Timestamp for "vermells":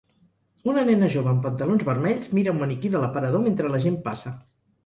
1.91-2.31